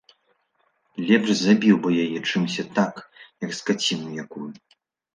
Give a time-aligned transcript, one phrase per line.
[1.09, 2.93] Лепш забіў бы яе, чымся так,
[3.49, 4.47] як скаціну якую.